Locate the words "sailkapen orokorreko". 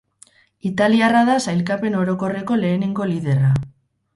1.51-2.59